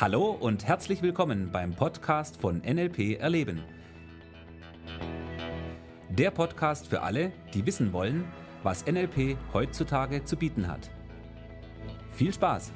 Hallo 0.00 0.30
und 0.30 0.64
herzlich 0.64 1.02
willkommen 1.02 1.50
beim 1.50 1.72
Podcast 1.72 2.36
von 2.36 2.58
NLP 2.58 3.18
Erleben. 3.18 3.64
Der 6.08 6.30
Podcast 6.30 6.86
für 6.86 7.02
alle, 7.02 7.32
die 7.52 7.66
wissen 7.66 7.92
wollen, 7.92 8.24
was 8.62 8.86
NLP 8.86 9.36
heutzutage 9.52 10.24
zu 10.24 10.36
bieten 10.36 10.68
hat. 10.68 10.88
Viel 12.12 12.32
Spaß! 12.32 12.70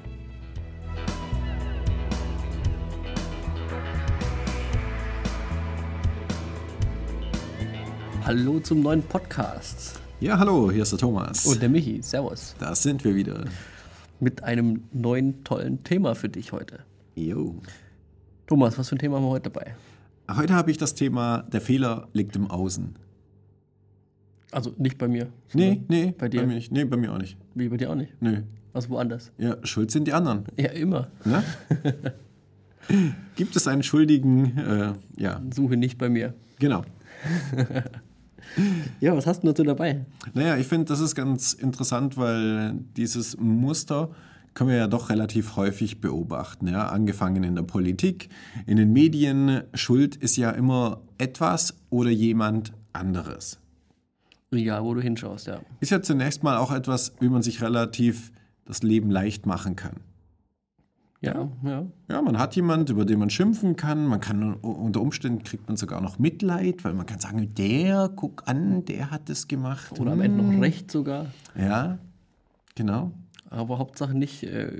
Hallo 8.24 8.58
zum 8.58 8.80
neuen 8.80 9.04
Podcast. 9.04 10.00
Ja, 10.18 10.40
hallo, 10.40 10.72
hier 10.72 10.82
ist 10.82 10.90
der 10.90 10.98
Thomas. 10.98 11.46
Und 11.46 11.62
der 11.62 11.68
Michi. 11.68 12.02
Servus. 12.02 12.56
Da 12.58 12.74
sind 12.74 13.04
wir 13.04 13.14
wieder. 13.14 13.44
Mit 14.18 14.42
einem 14.42 14.82
neuen 14.92 15.44
tollen 15.44 15.84
Thema 15.84 16.16
für 16.16 16.28
dich 16.28 16.50
heute. 16.50 16.80
Jo. 17.14 17.56
Thomas, 18.46 18.78
was 18.78 18.88
für 18.88 18.96
ein 18.96 18.98
Thema 18.98 19.16
haben 19.16 19.24
wir 19.24 19.30
heute 19.30 19.50
dabei? 19.50 19.74
Heute 20.30 20.54
habe 20.54 20.70
ich 20.70 20.78
das 20.78 20.94
Thema, 20.94 21.42
der 21.52 21.60
Fehler 21.60 22.08
liegt 22.12 22.36
im 22.36 22.50
Außen. 22.50 22.94
Also 24.50 24.74
nicht 24.78 24.98
bei 24.98 25.08
mir. 25.08 25.28
Nee, 25.54 25.82
nee, 25.88 26.14
Bei 26.16 26.28
dir? 26.28 26.40
Bei 26.42 26.46
mir 26.46 26.54
nicht. 26.54 26.72
Nee, 26.72 26.84
bei 26.84 26.96
mir 26.96 27.12
auch 27.12 27.18
nicht. 27.18 27.36
Wie 27.54 27.68
bei 27.68 27.76
dir 27.76 27.90
auch 27.90 27.94
nicht. 27.94 28.12
Nö. 28.20 28.42
Also 28.74 28.90
woanders. 28.90 29.30
Ja, 29.38 29.56
schuld 29.64 29.90
sind 29.90 30.06
die 30.06 30.12
anderen. 30.12 30.44
Ja, 30.56 30.70
immer. 30.70 31.08
Ne? 31.24 31.42
Gibt 33.36 33.56
es 33.56 33.66
einen 33.66 33.82
Schuldigen? 33.82 34.56
Äh, 34.58 34.92
ja, 35.16 35.40
Suche 35.54 35.76
nicht 35.76 35.98
bei 35.98 36.08
mir. 36.08 36.34
genau. 36.58 36.82
Ja, 39.00 39.16
was 39.16 39.26
hast 39.26 39.42
du 39.42 39.46
dazu 39.46 39.62
dabei? 39.62 40.04
Naja, 40.34 40.56
ich 40.58 40.66
finde, 40.66 40.86
das 40.86 41.00
ist 41.00 41.14
ganz 41.14 41.52
interessant, 41.54 42.16
weil 42.18 42.74
dieses 42.96 43.38
Muster 43.38 44.10
können 44.54 44.70
wir 44.70 44.76
ja 44.76 44.86
doch 44.86 45.10
relativ 45.10 45.56
häufig 45.56 46.00
beobachten. 46.00 46.68
Ja? 46.68 46.88
Angefangen 46.88 47.44
in 47.44 47.54
der 47.54 47.62
Politik, 47.62 48.28
in 48.66 48.76
den 48.76 48.92
Medien. 48.92 49.62
Schuld 49.74 50.16
ist 50.16 50.36
ja 50.36 50.50
immer 50.50 51.00
etwas 51.18 51.74
oder 51.90 52.10
jemand 52.10 52.72
anderes. 52.92 53.58
Egal, 54.50 54.84
wo 54.84 54.92
du 54.94 55.00
hinschaust, 55.00 55.46
ja. 55.46 55.60
Ist 55.80 55.90
ja 55.90 56.02
zunächst 56.02 56.42
mal 56.42 56.58
auch 56.58 56.72
etwas, 56.72 57.14
wie 57.20 57.28
man 57.30 57.42
sich 57.42 57.62
relativ 57.62 58.32
das 58.66 58.82
Leben 58.82 59.10
leicht 59.10 59.46
machen 59.46 59.76
kann. 59.76 59.96
Ja, 61.22 61.48
ja. 61.62 61.86
Ja, 62.08 62.20
man 62.20 62.36
hat 62.36 62.56
jemand, 62.56 62.90
über 62.90 63.04
den 63.04 63.20
man 63.20 63.30
schimpfen 63.30 63.76
kann. 63.76 64.06
Man 64.06 64.20
kann 64.20 64.54
unter 64.54 65.00
Umständen 65.00 65.44
kriegt 65.44 65.68
man 65.68 65.76
sogar 65.76 66.00
noch 66.00 66.18
Mitleid, 66.18 66.84
weil 66.84 66.94
man 66.94 67.06
kann 67.06 67.20
sagen, 67.20 67.54
der, 67.54 68.10
guck 68.14 68.42
an, 68.46 68.84
der 68.84 69.12
hat 69.12 69.30
es 69.30 69.46
gemacht. 69.46 70.00
Oder 70.00 70.12
am 70.12 70.20
Ende 70.20 70.42
noch 70.42 70.60
recht 70.60 70.90
sogar. 70.90 71.26
Ja, 71.56 71.98
genau. 72.74 73.12
Aber 73.52 73.78
Hauptsache 73.78 74.16
nicht 74.16 74.42
äh, 74.42 74.70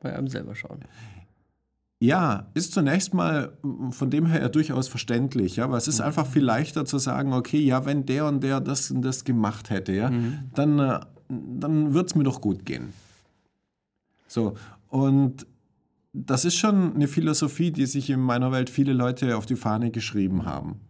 bei 0.00 0.16
einem 0.16 0.28
selber 0.28 0.54
schauen. 0.54 0.80
Ja, 2.00 2.48
ist 2.54 2.72
zunächst 2.72 3.14
mal 3.14 3.52
von 3.90 4.10
dem 4.10 4.26
her 4.26 4.40
ja 4.40 4.48
durchaus 4.48 4.88
verständlich, 4.88 5.54
ja, 5.56 5.70
weil 5.70 5.78
es 5.78 5.86
ist 5.86 6.00
einfach 6.00 6.26
viel 6.26 6.42
leichter 6.42 6.84
zu 6.84 6.98
sagen, 6.98 7.32
okay, 7.32 7.60
ja, 7.60 7.86
wenn 7.86 8.06
der 8.06 8.26
und 8.26 8.42
der 8.42 8.60
das 8.60 8.90
und 8.90 9.02
das 9.02 9.22
gemacht 9.22 9.70
hätte, 9.70 9.92
ja, 9.92 10.10
dann, 10.52 10.80
äh, 10.80 10.98
dann 11.28 11.94
wird 11.94 12.08
es 12.08 12.16
mir 12.16 12.24
doch 12.24 12.40
gut 12.40 12.66
gehen. 12.66 12.92
So, 14.26 14.54
und 14.88 15.46
das 16.12 16.44
ist 16.44 16.56
schon 16.56 16.94
eine 16.96 17.06
Philosophie, 17.06 17.70
die 17.70 17.86
sich 17.86 18.10
in 18.10 18.20
meiner 18.20 18.50
Welt 18.50 18.68
viele 18.68 18.94
Leute 18.94 19.36
auf 19.36 19.46
die 19.46 19.54
Fahne 19.54 19.92
geschrieben 19.92 20.44
haben, 20.44 20.80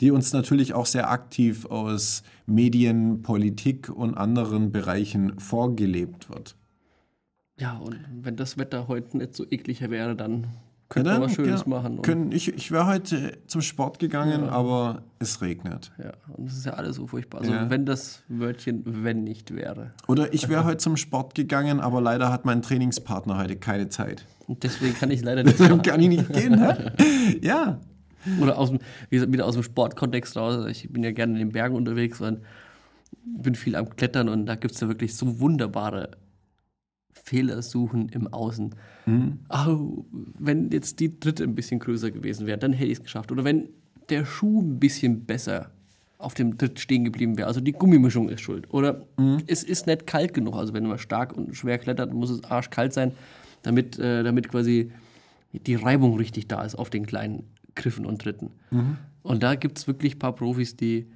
die 0.00 0.10
uns 0.10 0.32
natürlich 0.32 0.74
auch 0.74 0.86
sehr 0.86 1.10
aktiv 1.10 1.66
aus 1.66 2.24
Medien, 2.46 3.22
Politik 3.22 3.88
und 3.88 4.16
anderen 4.16 4.72
Bereichen 4.72 5.38
vorgelebt 5.38 6.28
wird. 6.28 6.56
Ja, 7.58 7.78
und 7.78 7.96
wenn 8.22 8.36
das 8.36 8.58
Wetter 8.58 8.86
heute 8.88 9.16
nicht 9.16 9.34
so 9.34 9.44
ekliger 9.50 9.90
wäre, 9.90 10.14
dann 10.14 10.42
Ja, 10.42 10.48
könnte 10.90 11.10
man 11.10 11.20
dann, 11.20 11.28
was 11.30 11.34
Schönes 11.36 11.60
ja, 11.62 11.68
machen. 11.68 12.02
Können, 12.02 12.30
ich 12.32 12.48
ich 12.54 12.70
wäre 12.70 12.86
heute 12.86 13.38
zum 13.46 13.62
Sport 13.62 13.98
gegangen, 13.98 14.44
aber 14.48 15.02
es 15.18 15.40
regnet. 15.40 15.90
ja, 15.98 16.12
und 16.36 16.46
das 16.48 16.58
ist 16.58 16.66
ja 16.66 16.74
alles 16.74 16.96
so 16.96 17.06
furchtbar. 17.06 17.40
Also 17.40 17.52
Ja. 17.52 17.70
wenn 17.70 17.86
das 17.86 18.22
Wörtchen 18.28 18.82
wenn 18.84 19.24
nicht 19.24 19.54
wäre. 19.54 19.92
Oder 20.06 20.34
ich 20.34 20.48
wäre 20.48 20.64
heute 20.64 20.76
zum 20.78 20.96
Sport 20.96 21.34
gegangen, 21.34 21.80
aber 21.80 22.00
leider 22.00 22.30
hat 22.30 22.44
mein 22.44 22.60
Trainingspartner 22.62 23.38
heute 23.38 23.56
keine 23.56 23.88
Zeit. 23.88 24.26
Und 24.46 24.62
deswegen 24.62 24.94
kann 24.94 25.10
ich 25.10 25.22
leider 25.22 25.42
nicht. 25.44 25.58
Deswegen 25.58 25.82
kann 25.82 26.00
ich 26.00 26.08
nicht 26.08 26.32
gehen. 26.32 26.52
Ne? 26.52 26.92
Ja. 27.42 27.80
Oder 28.40 28.58
aus 28.58 28.70
dem, 28.70 28.80
wieder 29.10 29.46
aus 29.46 29.54
dem 29.54 29.62
Sportkontext 29.62 30.36
raus. 30.36 30.66
Ich 30.68 30.92
bin 30.92 31.02
ja 31.04 31.12
gerne 31.12 31.32
in 31.34 31.38
den 31.38 31.52
Bergen 31.52 31.74
unterwegs 31.76 32.20
und 32.20 32.40
bin 33.24 33.54
viel 33.54 33.76
am 33.76 33.88
Klettern 33.96 34.28
und 34.28 34.46
da 34.46 34.56
gibt 34.56 34.74
es 34.74 34.80
ja 34.80 34.88
wirklich 34.88 35.14
so 35.16 35.38
wunderbare 35.40 36.10
Fehlersuchen 37.24 38.08
im 38.10 38.26
Außen. 38.32 38.74
Au, 39.48 40.04
wenn 40.38 40.70
jetzt 40.70 41.00
die 41.00 41.18
dritte 41.18 41.44
ein 41.44 41.54
bisschen 41.54 41.80
größer 41.80 42.10
gewesen 42.10 42.46
wäre, 42.46 42.58
dann 42.58 42.72
hätte 42.72 42.90
ich 42.90 42.98
es 42.98 43.02
geschafft. 43.04 43.32
Oder 43.32 43.44
wenn 43.44 43.68
der 44.08 44.24
Schuh 44.24 44.62
ein 44.62 44.78
bisschen 44.78 45.24
besser 45.24 45.70
auf 46.18 46.34
dem 46.34 46.56
Tritt 46.56 46.80
stehen 46.80 47.04
geblieben 47.04 47.36
wäre. 47.36 47.46
Also 47.46 47.60
die 47.60 47.72
Gummimischung 47.72 48.28
ist 48.30 48.40
schuld. 48.40 48.72
Oder 48.72 49.06
es 49.46 49.62
ist 49.62 49.86
nicht 49.86 50.06
kalt 50.06 50.32
genug. 50.32 50.54
Also 50.54 50.72
wenn 50.72 50.86
man 50.86 50.98
stark 50.98 51.36
und 51.36 51.54
schwer 51.54 51.78
klettert, 51.78 52.14
muss 52.14 52.30
es 52.30 52.42
arschkalt 52.44 52.92
sein, 52.92 53.12
damit, 53.62 53.98
äh, 53.98 54.22
damit 54.22 54.48
quasi 54.48 54.92
die 55.52 55.74
Reibung 55.74 56.16
richtig 56.16 56.48
da 56.48 56.62
ist 56.62 56.74
auf 56.74 56.88
den 56.90 57.04
kleinen 57.06 57.44
Griffen 57.74 58.06
und 58.06 58.22
Tritten. 58.22 58.50
Und 59.22 59.42
da 59.42 59.56
gibt 59.56 59.78
es 59.78 59.86
wirklich 59.86 60.16
ein 60.16 60.18
paar 60.18 60.34
Profis, 60.34 60.76
die 60.76 61.06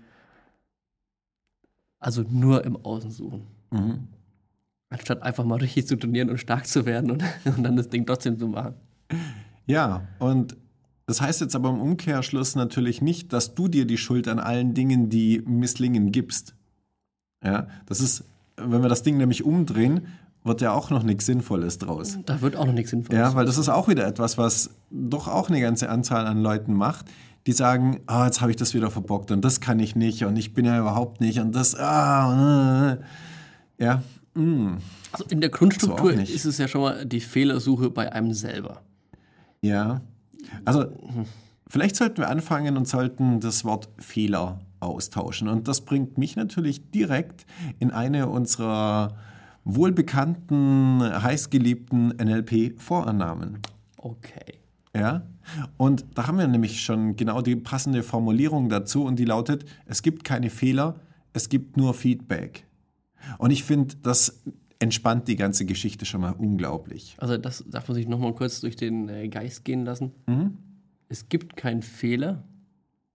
also 1.98 2.22
nur 2.28 2.64
im 2.64 2.76
Außen 2.76 3.10
suchen. 3.10 3.46
Anstatt 4.90 5.22
einfach 5.22 5.44
mal 5.44 5.58
richtig 5.58 5.86
zu 5.86 5.96
trainieren 5.96 6.30
und 6.30 6.38
stark 6.38 6.66
zu 6.66 6.84
werden 6.84 7.10
und, 7.10 7.24
und 7.44 7.62
dann 7.62 7.76
das 7.76 7.88
Ding 7.88 8.04
trotzdem 8.04 8.38
zu 8.38 8.48
machen. 8.48 8.74
Ja, 9.66 10.02
und 10.18 10.56
das 11.06 11.20
heißt 11.20 11.40
jetzt 11.40 11.56
aber 11.56 11.70
im 11.70 11.80
Umkehrschluss 11.80 12.54
natürlich 12.54 13.02
nicht, 13.02 13.32
dass 13.32 13.54
du 13.54 13.68
dir 13.68 13.84
die 13.84 13.98
Schuld 13.98 14.28
an 14.28 14.38
allen 14.38 14.74
Dingen, 14.74 15.08
die 15.08 15.42
misslingen, 15.44 16.12
gibst. 16.12 16.54
Ja, 17.44 17.68
das 17.86 18.00
ist, 18.00 18.24
wenn 18.56 18.82
wir 18.82 18.88
das 18.88 19.02
Ding 19.02 19.16
nämlich 19.16 19.44
umdrehen, 19.44 20.06
wird 20.44 20.60
ja 20.60 20.72
auch 20.72 20.90
noch 20.90 21.02
nichts 21.02 21.26
Sinnvolles 21.26 21.78
draus. 21.78 22.18
Da 22.26 22.40
wird 22.40 22.56
auch 22.56 22.66
noch 22.66 22.72
nichts 22.72 22.90
Sinnvolles. 22.90 23.18
Ja, 23.18 23.34
weil 23.34 23.44
das 23.44 23.58
ist 23.58 23.68
auch 23.68 23.88
wieder 23.88 24.06
etwas, 24.06 24.38
was 24.38 24.70
doch 24.90 25.28
auch 25.28 25.48
eine 25.48 25.60
ganze 25.60 25.88
Anzahl 25.88 26.26
an 26.26 26.42
Leuten 26.42 26.74
macht, 26.74 27.06
die 27.46 27.52
sagen, 27.52 28.00
ah, 28.06 28.26
jetzt 28.26 28.40
habe 28.40 28.50
ich 28.50 28.56
das 28.56 28.74
wieder 28.74 28.90
verbockt 28.90 29.30
und 29.30 29.44
das 29.44 29.60
kann 29.60 29.80
ich 29.80 29.96
nicht 29.96 30.24
und 30.24 30.36
ich 30.36 30.54
bin 30.54 30.64
ja 30.64 30.78
überhaupt 30.78 31.20
nicht 31.20 31.40
und 31.40 31.54
das, 31.54 31.74
ah, 31.74 32.98
äh, 33.78 33.84
ja, 33.84 34.02
mm, 34.34 34.76
also 35.12 35.24
in 35.28 35.40
der 35.40 35.50
Grundstruktur 35.50 36.12
So 36.12 36.18
ist 36.20 36.44
es 36.44 36.58
ja 36.58 36.68
schon 36.68 36.82
mal 36.82 37.06
die 37.06 37.20
Fehlersuche 37.20 37.90
bei 37.90 38.12
einem 38.12 38.32
selber. 38.32 38.82
ja. 39.62 40.00
Also, 40.64 40.86
vielleicht 41.68 41.96
sollten 41.96 42.18
wir 42.18 42.28
anfangen 42.28 42.76
und 42.76 42.88
sollten 42.88 43.40
das 43.40 43.64
Wort 43.64 43.88
Fehler 43.98 44.60
austauschen. 44.80 45.48
Und 45.48 45.68
das 45.68 45.82
bringt 45.82 46.18
mich 46.18 46.34
natürlich 46.34 46.90
direkt 46.90 47.46
in 47.78 47.90
eine 47.90 48.28
unserer 48.28 49.16
wohlbekannten, 49.64 51.02
heißgeliebten 51.02 52.14
NLP-Vorannahmen. 52.16 53.58
Okay. 53.98 54.58
Ja, 54.96 55.22
und 55.76 56.04
da 56.14 56.26
haben 56.26 56.38
wir 56.38 56.48
nämlich 56.48 56.82
schon 56.82 57.14
genau 57.14 57.42
die 57.42 57.56
passende 57.56 58.02
Formulierung 58.02 58.68
dazu 58.68 59.04
und 59.04 59.18
die 59.18 59.24
lautet, 59.24 59.64
es 59.86 60.02
gibt 60.02 60.24
keine 60.24 60.50
Fehler, 60.50 60.96
es 61.32 61.48
gibt 61.48 61.76
nur 61.76 61.94
Feedback. 61.94 62.66
Und 63.38 63.50
ich 63.50 63.64
finde, 63.64 63.96
das 64.02 64.42
entspannt 64.78 65.28
die 65.28 65.36
ganze 65.36 65.66
Geschichte 65.66 66.06
schon 66.06 66.22
mal 66.22 66.32
unglaublich. 66.32 67.14
Also 67.18 67.36
das 67.36 67.64
darf 67.68 67.86
man 67.88 67.94
sich 67.94 68.08
nochmal 68.08 68.34
kurz 68.34 68.60
durch 68.60 68.76
den 68.76 69.08
äh, 69.08 69.28
Geist 69.28 69.64
gehen 69.64 69.84
lassen. 69.84 70.12
Mhm. 70.26 70.56
Es 71.08 71.28
gibt 71.28 71.56
keinen 71.56 71.82
Fehler. 71.82 72.44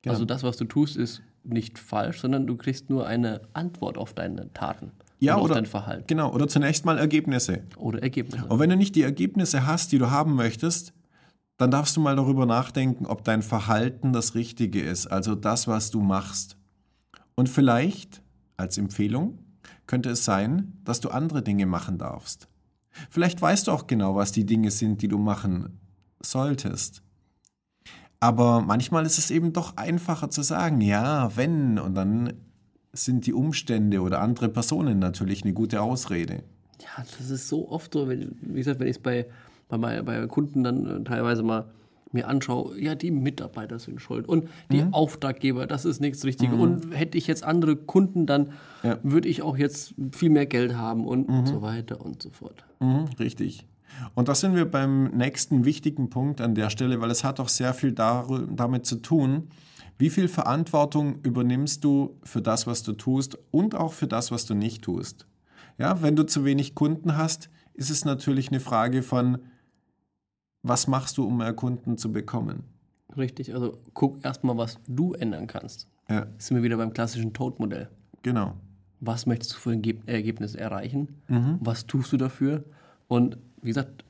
Genau. 0.03 0.13
Also 0.13 0.25
das, 0.25 0.43
was 0.43 0.57
du 0.57 0.65
tust, 0.65 0.95
ist 0.95 1.21
nicht 1.43 1.79
falsch, 1.79 2.21
sondern 2.21 2.47
du 2.47 2.55
kriegst 2.55 2.89
nur 2.89 3.07
eine 3.07 3.41
Antwort 3.53 3.97
auf 3.97 4.13
deine 4.13 4.51
Taten 4.53 4.91
Ja, 5.19 5.35
und 5.35 5.39
auf 5.39 5.45
oder, 5.45 5.55
dein 5.55 5.65
Verhalten 5.65 6.05
genau, 6.07 6.33
oder 6.33 6.47
zunächst 6.47 6.85
mal 6.85 6.97
Ergebnisse. 6.97 7.63
oder 7.77 8.01
Ergebnisse. 8.01 8.45
Und 8.45 8.59
wenn 8.59 8.69
du 8.69 8.77
nicht 8.77 8.95
die 8.95 9.03
Ergebnisse 9.03 9.65
hast, 9.65 9.91
die 9.91 9.97
du 9.97 10.09
haben 10.09 10.35
möchtest, 10.35 10.93
dann 11.57 11.71
darfst 11.71 11.95
du 11.95 12.01
mal 12.01 12.15
darüber 12.15 12.45
nachdenken, 12.45 13.05
ob 13.05 13.23
dein 13.23 13.41
Verhalten 13.41 14.11
das 14.11 14.35
Richtige 14.35 14.81
ist, 14.81 15.07
also 15.07 15.35
das, 15.35 15.67
was 15.67 15.89
du 15.89 16.01
machst. 16.01 16.57
Und 17.35 17.49
vielleicht, 17.49 18.21
als 18.57 18.77
Empfehlung, 18.77 19.39
könnte 19.87 20.09
es 20.09 20.25
sein, 20.25 20.73
dass 20.83 20.99
du 20.99 21.09
andere 21.09 21.41
Dinge 21.41 21.65
machen 21.65 21.97
darfst. 21.97 22.47
Vielleicht 23.09 23.41
weißt 23.41 23.67
du 23.67 23.71
auch 23.71 23.87
genau, 23.87 24.15
was 24.15 24.31
die 24.31 24.45
Dinge 24.45 24.71
sind, 24.71 25.01
die 25.01 25.07
du 25.07 25.17
machen 25.17 25.79
solltest. 26.21 27.03
Aber 28.19 28.61
manchmal 28.61 29.05
ist 29.05 29.17
es 29.17 29.29
eben 29.29 29.53
doch 29.53 29.77
einfacher 29.77 30.29
zu 30.29 30.41
sagen, 30.41 30.81
ja, 30.81 31.35
wenn, 31.35 31.77
und 31.77 31.95
dann 31.95 32.33
sind 32.93 33.25
die 33.25 33.33
Umstände 33.33 34.01
oder 34.01 34.21
andere 34.21 34.49
Personen 34.49 34.99
natürlich 34.99 35.43
eine 35.43 35.53
gute 35.53 35.81
Ausrede. 35.81 36.43
Ja, 36.81 37.03
das 37.17 37.29
ist 37.29 37.49
so 37.49 37.69
oft 37.69 37.93
so, 37.93 38.07
wenn, 38.07 38.37
wie 38.41 38.57
gesagt, 38.57 38.79
wenn 38.79 38.87
ich 38.87 38.97
es 38.97 39.01
bei, 39.01 39.27
bei, 39.67 40.01
bei 40.01 40.27
Kunden 40.27 40.63
dann 40.63 40.85
äh, 40.85 41.03
teilweise 41.03 41.43
mal 41.43 41.69
mir 42.11 42.27
anschaue, 42.27 42.79
ja, 42.79 42.95
die 42.95 43.11
Mitarbeiter 43.11 43.79
sind 43.79 43.99
schuld 44.01 44.27
und 44.27 44.47
die 44.71 44.83
Auftraggeber, 44.91 45.67
das 45.67 45.85
ist 45.85 45.99
nichts 45.99 46.23
Richtiges. 46.23 46.57
Und 46.57 46.91
hätte 46.95 47.17
ich 47.17 47.27
jetzt 47.27 47.43
andere 47.43 47.75
Kunden, 47.75 48.25
dann 48.25 48.51
Ja. 48.83 48.97
würde 49.03 49.27
ich 49.27 49.41
auch 49.41 49.57
jetzt 49.57 49.93
viel 50.11 50.29
mehr 50.29 50.45
Geld 50.45 50.75
haben 50.75 51.05
und 51.05 51.47
so 51.47 51.61
weiter 51.61 51.99
und 52.05 52.21
so 52.21 52.29
fort. 52.29 52.63
Mhm, 52.79 53.05
richtig. 53.19 53.65
Und 54.13 54.27
da 54.27 54.35
sind 54.35 54.55
wir 54.55 54.65
beim 54.69 55.05
nächsten 55.15 55.65
wichtigen 55.65 56.09
Punkt 56.09 56.41
an 56.41 56.53
der 56.55 56.69
Stelle, 56.69 57.01
weil 57.01 57.11
es 57.11 57.23
hat 57.23 57.39
auch 57.39 57.49
sehr 57.49 57.73
viel 57.73 57.91
damit 57.93 58.85
zu 58.85 58.97
tun, 58.97 59.47
wie 59.97 60.09
viel 60.09 60.27
Verantwortung 60.27 61.19
übernimmst 61.23 61.83
du 61.83 62.17
für 62.23 62.41
das, 62.41 62.67
was 62.67 62.83
du 62.83 62.91
tust 62.93 63.37
und 63.51 63.75
auch 63.75 63.93
für 63.93 64.07
das, 64.07 64.31
was 64.31 64.45
du 64.45 64.53
nicht 64.53 64.83
tust. 64.83 65.25
Ja, 65.77 66.01
wenn 66.01 66.15
du 66.17 66.23
zu 66.25 66.43
wenig 66.43 66.75
Kunden 66.75 67.15
hast, 67.17 67.49
ist 67.73 67.89
es 67.89 68.03
natürlich 68.05 68.49
eine 68.49 68.59
Frage 68.59 69.03
von, 69.03 69.39
was 70.67 70.87
machst 70.87 71.17
du, 71.17 71.25
um 71.25 71.37
mehr 71.37 71.53
Kunden 71.53 71.97
zu 71.97 72.11
bekommen? 72.11 72.63
Richtig, 73.15 73.53
also 73.53 73.77
guck 73.93 74.23
erstmal, 74.25 74.57
was 74.57 74.79
du 74.87 75.13
ändern 75.13 75.47
kannst. 75.47 75.87
Ja. 76.09 76.25
Sind 76.37 76.57
wir 76.57 76.63
wieder 76.63 76.77
beim 76.77 76.91
klassischen 76.91 77.33
Toad-Modell. 77.33 77.89
Genau. 78.23 78.55
Was 78.99 79.25
möchtest 79.27 79.53
du 79.53 79.57
für 79.57 79.71
ein 79.71 79.83
Ergebnis 80.07 80.55
erreichen? 80.55 81.21
Mhm. 81.27 81.59
Was 81.61 81.85
tust 81.85 82.11
du 82.11 82.17
dafür? 82.17 82.63
Und 83.07 83.37
wie 83.61 83.67
gesagt, 83.67 84.03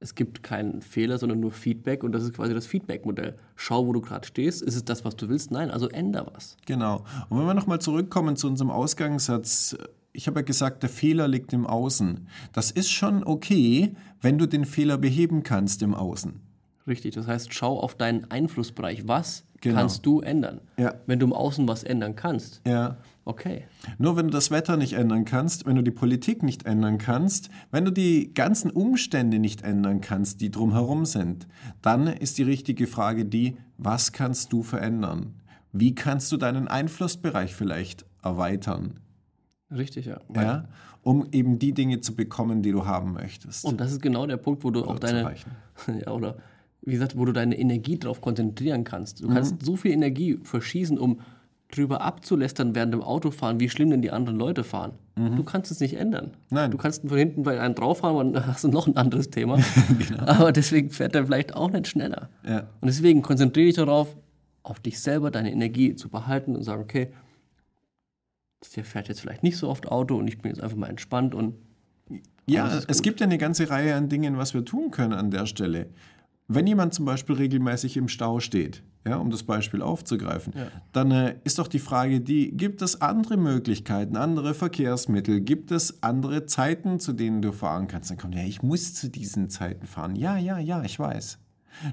es 0.00 0.14
gibt 0.14 0.42
keinen 0.42 0.82
Fehler, 0.82 1.16
sondern 1.18 1.40
nur 1.40 1.52
Feedback 1.52 2.02
und 2.02 2.12
das 2.12 2.24
ist 2.24 2.34
quasi 2.34 2.52
das 2.52 2.66
Feedback-Modell. 2.66 3.38
Schau, 3.54 3.86
wo 3.86 3.92
du 3.92 4.00
gerade 4.00 4.26
stehst. 4.26 4.62
Ist 4.62 4.74
es 4.74 4.84
das, 4.84 5.04
was 5.04 5.16
du 5.16 5.28
willst? 5.28 5.50
Nein, 5.50 5.70
also 5.70 5.88
änder 5.88 6.26
was. 6.34 6.56
Genau. 6.66 7.04
Und 7.28 7.38
wenn 7.38 7.46
wir 7.46 7.54
nochmal 7.54 7.80
zurückkommen 7.80 8.36
zu 8.36 8.48
unserem 8.48 8.70
Ausgangssatz, 8.70 9.76
ich 10.14 10.28
habe 10.28 10.40
ja 10.40 10.44
gesagt, 10.44 10.82
der 10.82 10.90
Fehler 10.90 11.28
liegt 11.28 11.52
im 11.52 11.66
Außen. 11.66 12.28
Das 12.52 12.70
ist 12.70 12.90
schon 12.90 13.24
okay, 13.24 13.94
wenn 14.22 14.38
du 14.38 14.46
den 14.46 14.64
Fehler 14.64 14.96
beheben 14.96 15.42
kannst 15.42 15.82
im 15.82 15.92
Außen. 15.92 16.40
Richtig, 16.86 17.14
das 17.14 17.26
heißt, 17.26 17.52
schau 17.52 17.80
auf 17.80 17.96
deinen 17.96 18.30
Einflussbereich. 18.30 19.08
Was 19.08 19.44
genau. 19.60 19.80
kannst 19.80 20.06
du 20.06 20.20
ändern? 20.20 20.60
Ja. 20.76 20.94
Wenn 21.06 21.18
du 21.18 21.26
im 21.26 21.32
Außen 21.32 21.66
was 21.66 21.82
ändern 21.82 22.14
kannst. 22.14 22.62
Ja. 22.66 22.98
Okay. 23.24 23.64
Nur 23.98 24.16
wenn 24.16 24.26
du 24.26 24.32
das 24.32 24.50
Wetter 24.50 24.76
nicht 24.76 24.92
ändern 24.92 25.24
kannst, 25.24 25.66
wenn 25.66 25.76
du 25.76 25.82
die 25.82 25.90
Politik 25.90 26.42
nicht 26.42 26.66
ändern 26.66 26.98
kannst, 26.98 27.48
wenn 27.70 27.84
du 27.84 27.90
die 27.90 28.32
ganzen 28.34 28.70
Umstände 28.70 29.38
nicht 29.38 29.62
ändern 29.62 30.00
kannst, 30.00 30.42
die 30.42 30.50
drumherum 30.50 31.06
sind, 31.06 31.48
dann 31.82 32.06
ist 32.06 32.38
die 32.38 32.42
richtige 32.42 32.86
Frage 32.86 33.24
die, 33.24 33.56
was 33.78 34.12
kannst 34.12 34.52
du 34.52 34.62
verändern? 34.62 35.40
Wie 35.72 35.94
kannst 35.94 36.30
du 36.30 36.36
deinen 36.36 36.68
Einflussbereich 36.68 37.54
vielleicht 37.54 38.04
erweitern? 38.22 39.00
Richtig, 39.70 40.06
ja. 40.06 40.20
ja 40.34 40.64
um 41.04 41.26
eben 41.32 41.58
die 41.58 41.72
Dinge 41.72 42.00
zu 42.00 42.16
bekommen, 42.16 42.62
die 42.62 42.72
du 42.72 42.86
haben 42.86 43.12
möchtest. 43.12 43.64
Und 43.64 43.80
das 43.80 43.92
ist 43.92 44.02
genau 44.02 44.26
der 44.26 44.38
Punkt, 44.38 44.64
wo 44.64 44.70
du 44.70 44.84
auch 44.84 44.98
deine, 44.98 45.34
ja, 46.06 46.10
oder 46.10 46.36
wie 46.82 46.92
gesagt, 46.92 47.16
wo 47.16 47.24
du 47.24 47.32
deine 47.32 47.58
Energie 47.58 47.98
darauf 47.98 48.20
konzentrieren 48.20 48.84
kannst. 48.84 49.22
Du 49.22 49.28
mhm. 49.28 49.34
kannst 49.34 49.64
so 49.64 49.76
viel 49.76 49.92
Energie 49.92 50.38
verschießen, 50.42 50.98
um 50.98 51.20
drüber 51.70 52.02
abzulästern 52.02 52.74
während 52.74 52.94
dem 52.94 53.02
Autofahren, 53.02 53.58
wie 53.60 53.68
schlimm 53.68 53.90
denn 53.90 54.02
die 54.02 54.10
anderen 54.10 54.38
Leute 54.38 54.64
fahren. 54.64 54.92
Mhm. 55.16 55.36
Du 55.36 55.44
kannst 55.44 55.70
es 55.70 55.80
nicht 55.80 55.94
ändern. 55.94 56.32
Nein. 56.50 56.70
Du 56.70 56.78
kannst 56.78 57.06
von 57.06 57.18
hinten 57.18 57.42
bei 57.42 57.60
einem 57.60 57.74
drauffahren 57.74 58.16
und 58.16 58.32
dann 58.32 58.46
hast 58.46 58.64
du 58.64 58.68
noch 58.68 58.86
ein 58.86 58.96
anderes 58.96 59.30
Thema. 59.30 59.58
genau. 60.08 60.24
Aber 60.24 60.52
deswegen 60.52 60.90
fährt 60.90 61.14
er 61.14 61.26
vielleicht 61.26 61.54
auch 61.54 61.70
nicht 61.70 61.88
schneller. 61.88 62.28
Ja. 62.46 62.60
Und 62.80 62.86
deswegen 62.86 63.22
konzentriere 63.22 63.66
dich 63.66 63.76
darauf, 63.76 64.16
auf 64.62 64.80
dich 64.80 65.00
selber, 65.00 65.30
deine 65.30 65.52
Energie 65.52 65.94
zu 65.94 66.08
behalten 66.08 66.56
und 66.56 66.62
sagen, 66.62 66.82
okay, 66.82 67.08
der 68.70 68.84
fährt 68.84 69.08
jetzt 69.08 69.20
vielleicht 69.20 69.42
nicht 69.42 69.56
so 69.56 69.68
oft 69.68 69.88
Auto 69.88 70.16
und 70.16 70.28
ich 70.28 70.38
bin 70.38 70.50
jetzt 70.50 70.62
einfach 70.62 70.76
mal 70.76 70.88
entspannt 70.88 71.34
und 71.34 71.54
ja, 72.46 72.82
es 72.88 73.00
gibt 73.00 73.20
ja 73.20 73.26
eine 73.26 73.38
ganze 73.38 73.70
Reihe 73.70 73.94
an 73.94 74.08
Dingen, 74.08 74.36
was 74.36 74.52
wir 74.52 74.64
tun 74.64 74.90
können 74.90 75.14
an 75.14 75.30
der 75.30 75.46
Stelle. 75.46 75.88
Wenn 76.46 76.66
jemand 76.66 76.92
zum 76.92 77.06
Beispiel 77.06 77.36
regelmäßig 77.36 77.96
im 77.96 78.08
Stau 78.08 78.38
steht, 78.38 78.82
ja, 79.06 79.16
um 79.16 79.30
das 79.30 79.42
Beispiel 79.42 79.80
aufzugreifen, 79.80 80.52
ja. 80.54 80.66
dann 80.92 81.10
äh, 81.10 81.36
ist 81.44 81.58
doch 81.58 81.68
die 81.68 81.78
Frage 81.78 82.20
die, 82.20 82.54
gibt 82.54 82.82
es 82.82 83.00
andere 83.00 83.38
Möglichkeiten, 83.38 84.16
andere 84.16 84.52
Verkehrsmittel, 84.52 85.40
gibt 85.40 85.70
es 85.70 86.02
andere 86.02 86.44
Zeiten, 86.44 87.00
zu 87.00 87.14
denen 87.14 87.40
du 87.40 87.52
fahren 87.52 87.86
kannst? 87.86 88.10
Dann 88.10 88.18
kommt, 88.18 88.34
ja, 88.34 88.42
ich 88.42 88.62
muss 88.62 88.94
zu 88.94 89.08
diesen 89.08 89.48
Zeiten 89.48 89.86
fahren. 89.86 90.16
Ja, 90.16 90.36
ja, 90.36 90.58
ja, 90.58 90.82
ich 90.82 90.98
weiß. 90.98 91.38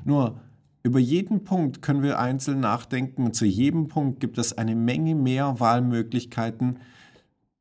Nur 0.03 0.41
über 0.83 0.99
jeden 0.99 1.43
Punkt 1.43 1.81
können 1.81 2.01
wir 2.01 2.19
einzeln 2.19 2.59
nachdenken 2.59 3.23
und 3.25 3.35
zu 3.35 3.45
jedem 3.45 3.87
Punkt 3.87 4.19
gibt 4.19 4.37
es 4.37 4.57
eine 4.57 4.75
Menge 4.75 5.15
mehr 5.15 5.59
Wahlmöglichkeiten, 5.59 6.79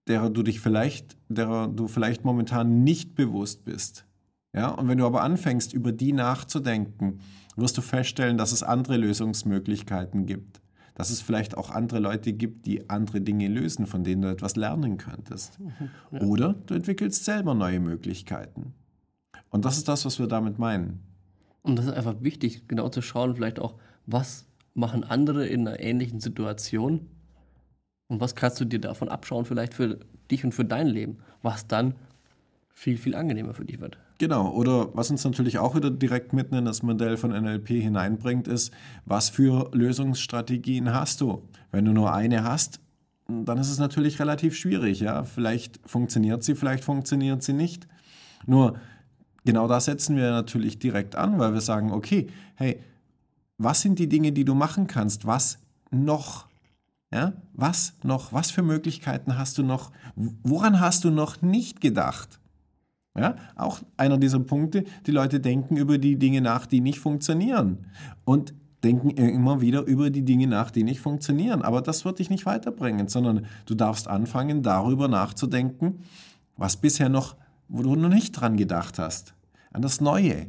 derer 0.08 0.30
du 0.30 0.42
dich 0.42 0.60
vielleicht, 0.60 1.16
derer 1.28 1.68
du 1.68 1.86
vielleicht 1.86 2.24
momentan 2.24 2.82
nicht 2.82 3.14
bewusst 3.14 3.64
bist. 3.64 4.06
Ja, 4.54 4.68
und 4.70 4.88
wenn 4.88 4.98
du 4.98 5.06
aber 5.06 5.22
anfängst, 5.22 5.72
über 5.72 5.92
die 5.92 6.12
nachzudenken, 6.12 7.20
wirst 7.56 7.76
du 7.76 7.82
feststellen, 7.82 8.38
dass 8.38 8.52
es 8.52 8.62
andere 8.62 8.96
Lösungsmöglichkeiten 8.96 10.26
gibt. 10.26 10.60
Dass 10.94 11.10
es 11.10 11.20
vielleicht 11.20 11.56
auch 11.56 11.70
andere 11.70 12.00
Leute 12.00 12.32
gibt, 12.32 12.66
die 12.66 12.90
andere 12.90 13.20
Dinge 13.20 13.48
lösen, 13.48 13.86
von 13.86 14.02
denen 14.02 14.22
du 14.22 14.28
etwas 14.28 14.56
lernen 14.56 14.98
könntest. 14.98 15.60
Mhm, 15.60 15.90
ja. 16.10 16.20
Oder 16.22 16.54
du 16.66 16.74
entwickelst 16.74 17.24
selber 17.24 17.54
neue 17.54 17.80
Möglichkeiten. 17.80 18.74
Und 19.50 19.64
das 19.64 19.78
ist 19.78 19.88
das, 19.88 20.04
was 20.04 20.18
wir 20.18 20.26
damit 20.26 20.58
meinen. 20.58 21.09
Und 21.62 21.76
das 21.76 21.86
ist 21.86 21.92
einfach 21.92 22.16
wichtig, 22.20 22.68
genau 22.68 22.88
zu 22.88 23.02
schauen, 23.02 23.34
vielleicht 23.34 23.60
auch, 23.60 23.74
was 24.06 24.46
machen 24.74 25.04
andere 25.04 25.46
in 25.46 25.66
einer 25.66 25.80
ähnlichen 25.80 26.20
Situation 26.20 27.06
und 28.08 28.20
was 28.20 28.34
kannst 28.34 28.60
du 28.60 28.64
dir 28.64 28.80
davon 28.80 29.08
abschauen, 29.08 29.44
vielleicht 29.44 29.74
für 29.74 30.00
dich 30.30 30.44
und 30.44 30.52
für 30.52 30.64
dein 30.64 30.86
Leben, 30.86 31.18
was 31.42 31.66
dann 31.66 31.94
viel, 32.72 32.96
viel 32.96 33.14
angenehmer 33.14 33.52
für 33.52 33.64
dich 33.64 33.80
wird. 33.80 33.98
Genau, 34.18 34.50
oder 34.52 34.94
was 34.94 35.10
uns 35.10 35.24
natürlich 35.24 35.58
auch 35.58 35.74
wieder 35.74 35.90
direkt 35.90 36.32
mitten 36.32 36.54
in 36.54 36.64
das 36.64 36.82
Modell 36.82 37.16
von 37.16 37.30
NLP 37.30 37.68
hineinbringt, 37.68 38.48
ist, 38.48 38.72
was 39.04 39.30
für 39.30 39.70
Lösungsstrategien 39.72 40.92
hast 40.92 41.20
du? 41.20 41.42
Wenn 41.72 41.84
du 41.84 41.92
nur 41.92 42.12
eine 42.12 42.44
hast, 42.44 42.80
dann 43.28 43.58
ist 43.58 43.70
es 43.70 43.78
natürlich 43.78 44.18
relativ 44.20 44.56
schwierig. 44.56 45.00
Ja? 45.00 45.24
Vielleicht 45.24 45.80
funktioniert 45.86 46.42
sie, 46.42 46.54
vielleicht 46.54 46.84
funktioniert 46.84 47.42
sie 47.42 47.52
nicht. 47.52 47.86
Nur 48.46 48.74
genau 49.44 49.68
da 49.68 49.80
setzen 49.80 50.16
wir 50.16 50.30
natürlich 50.30 50.78
direkt 50.78 51.16
an, 51.16 51.38
weil 51.38 51.52
wir 51.52 51.60
sagen, 51.60 51.92
okay, 51.92 52.28
hey, 52.54 52.80
was 53.58 53.82
sind 53.82 53.98
die 53.98 54.08
Dinge, 54.08 54.32
die 54.32 54.44
du 54.44 54.54
machen 54.54 54.86
kannst? 54.86 55.26
Was 55.26 55.58
noch? 55.90 56.46
Ja? 57.12 57.34
Was 57.52 57.94
noch? 58.02 58.32
Was 58.32 58.50
für 58.50 58.62
Möglichkeiten 58.62 59.36
hast 59.36 59.58
du 59.58 59.62
noch? 59.62 59.92
Woran 60.14 60.80
hast 60.80 61.04
du 61.04 61.10
noch 61.10 61.42
nicht 61.42 61.80
gedacht? 61.80 62.40
Ja, 63.18 63.34
auch 63.56 63.80
einer 63.96 64.18
dieser 64.18 64.38
Punkte, 64.38 64.84
die 65.06 65.10
Leute 65.10 65.40
denken 65.40 65.76
über 65.76 65.98
die 65.98 66.16
Dinge 66.16 66.40
nach, 66.40 66.66
die 66.66 66.80
nicht 66.80 67.00
funktionieren. 67.00 67.86
Und 68.24 68.54
denken 68.82 69.10
immer 69.10 69.60
wieder 69.60 69.82
über 69.82 70.10
die 70.10 70.24
Dinge 70.24 70.46
nach, 70.46 70.70
die 70.70 70.84
nicht 70.84 71.00
funktionieren. 71.00 71.62
Aber 71.62 71.82
das 71.82 72.04
wird 72.04 72.18
dich 72.18 72.30
nicht 72.30 72.46
weiterbringen, 72.46 73.08
sondern 73.08 73.46
du 73.66 73.74
darfst 73.74 74.08
anfangen, 74.08 74.62
darüber 74.62 75.08
nachzudenken, 75.08 76.00
was 76.56 76.76
bisher 76.76 77.08
noch, 77.08 77.36
wo 77.70 77.82
du 77.82 77.94
noch 77.96 78.08
nicht 78.08 78.32
dran 78.32 78.56
gedacht 78.56 78.98
hast. 78.98 79.34
An 79.72 79.82
das 79.82 80.00
Neue. 80.00 80.46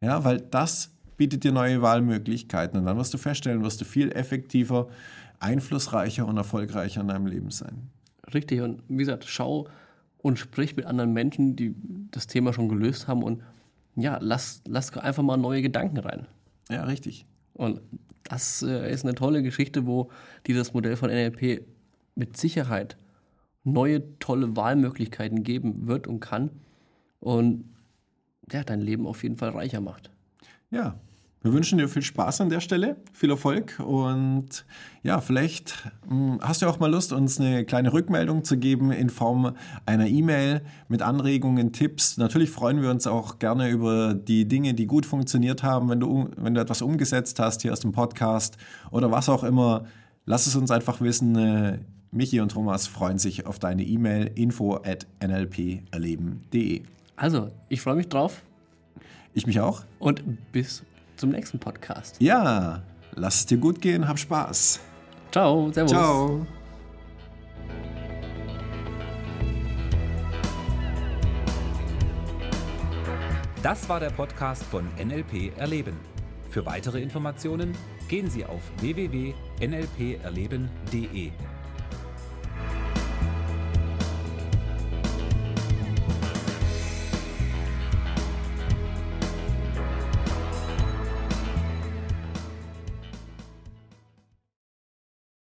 Ja, 0.00 0.24
weil 0.24 0.40
das 0.40 0.90
bietet 1.16 1.44
dir 1.44 1.52
neue 1.52 1.82
Wahlmöglichkeiten. 1.82 2.78
Und 2.78 2.86
dann 2.86 2.96
wirst 2.96 3.12
du 3.12 3.18
feststellen, 3.18 3.62
wirst 3.62 3.80
du 3.80 3.84
viel 3.84 4.12
effektiver, 4.12 4.88
einflussreicher 5.40 6.26
und 6.26 6.36
erfolgreicher 6.36 7.02
in 7.02 7.08
deinem 7.08 7.26
Leben 7.26 7.50
sein. 7.50 7.90
Richtig. 8.32 8.60
Und 8.60 8.82
wie 8.88 8.98
gesagt, 8.98 9.24
schau, 9.26 9.68
und 10.18 10.38
sprich 10.38 10.76
mit 10.76 10.86
anderen 10.86 11.12
Menschen, 11.12 11.56
die 11.56 11.74
das 12.10 12.26
Thema 12.26 12.52
schon 12.52 12.68
gelöst 12.68 13.08
haben 13.08 13.22
und 13.22 13.42
ja, 13.96 14.18
lass, 14.20 14.62
lass 14.66 14.96
einfach 14.96 15.22
mal 15.22 15.36
neue 15.36 15.62
Gedanken 15.62 15.98
rein. 15.98 16.26
Ja, 16.70 16.84
richtig. 16.84 17.26
Und 17.54 17.80
das 18.24 18.62
äh, 18.62 18.92
ist 18.92 19.04
eine 19.04 19.14
tolle 19.14 19.42
Geschichte, 19.42 19.86
wo 19.86 20.10
dieses 20.46 20.72
Modell 20.72 20.96
von 20.96 21.10
NLP 21.10 21.66
mit 22.14 22.36
Sicherheit 22.36 22.96
neue 23.64 24.18
tolle 24.18 24.56
Wahlmöglichkeiten 24.56 25.42
geben 25.42 25.86
wird 25.86 26.06
und 26.06 26.20
kann 26.20 26.50
und 27.20 27.64
ja, 28.50 28.64
dein 28.64 28.80
Leben 28.80 29.06
auf 29.06 29.22
jeden 29.22 29.36
Fall 29.36 29.50
reicher 29.50 29.80
macht. 29.80 30.10
Ja, 30.70 30.98
wir 31.42 31.54
wünschen 31.54 31.78
dir 31.78 31.88
viel 31.88 32.02
Spaß 32.02 32.42
an 32.42 32.50
der 32.50 32.60
Stelle, 32.60 32.96
viel 33.14 33.30
Erfolg 33.30 33.80
und 33.80 34.66
ja, 35.02 35.22
vielleicht 35.22 35.90
hm, 36.06 36.38
hast 36.42 36.60
du 36.60 36.66
auch 36.66 36.78
mal 36.80 36.90
Lust, 36.90 37.14
uns 37.14 37.40
eine 37.40 37.64
kleine 37.64 37.94
Rückmeldung 37.94 38.44
zu 38.44 38.58
geben 38.58 38.92
in 38.92 39.08
Form 39.08 39.54
einer 39.86 40.06
E-Mail 40.06 40.60
mit 40.88 41.00
Anregungen, 41.00 41.72
Tipps. 41.72 42.18
Natürlich 42.18 42.50
freuen 42.50 42.82
wir 42.82 42.90
uns 42.90 43.06
auch 43.06 43.38
gerne 43.38 43.70
über 43.70 44.12
die 44.12 44.48
Dinge, 44.48 44.74
die 44.74 44.86
gut 44.86 45.06
funktioniert 45.06 45.62
haben, 45.62 45.88
wenn 45.88 46.00
du, 46.00 46.28
wenn 46.36 46.52
du 46.52 46.60
etwas 46.60 46.82
umgesetzt 46.82 47.38
hast 47.38 47.62
hier 47.62 47.72
aus 47.72 47.80
dem 47.80 47.92
Podcast 47.92 48.58
oder 48.90 49.10
was 49.10 49.30
auch 49.30 49.42
immer. 49.42 49.86
Lass 50.26 50.46
es 50.46 50.56
uns 50.56 50.70
einfach 50.70 51.00
wissen. 51.00 51.36
Äh, 51.36 51.78
Michi 52.12 52.40
und 52.40 52.50
Thomas 52.50 52.88
freuen 52.88 53.18
sich 53.18 53.46
auf 53.46 53.58
deine 53.58 53.84
E-Mail 53.84 54.32
info 54.34 54.76
at 54.76 55.06
nlperleben.de. 55.20 56.82
Also, 57.16 57.50
ich 57.68 57.80
freue 57.80 57.94
mich 57.94 58.08
drauf. 58.08 58.42
Ich 59.32 59.46
mich 59.46 59.60
auch. 59.60 59.84
Und 60.00 60.24
bis 60.50 60.82
zum 61.16 61.30
nächsten 61.30 61.60
Podcast. 61.60 62.20
Ja, 62.20 62.82
lass 63.14 63.36
es 63.36 63.46
dir 63.46 63.58
gut 63.58 63.80
gehen, 63.80 64.08
hab 64.08 64.18
Spaß. 64.18 64.80
Ciao, 65.30 65.70
servus. 65.72 65.92
Ciao. 65.92 66.46
Das 73.62 73.88
war 73.88 74.00
der 74.00 74.10
Podcast 74.10 74.64
von 74.64 74.88
NLP 74.96 75.56
Erleben. 75.58 75.96
Für 76.48 76.66
weitere 76.66 77.00
Informationen 77.00 77.76
gehen 78.08 78.28
Sie 78.28 78.44
auf 78.44 78.62
www.nlperleben.de. 78.80 81.30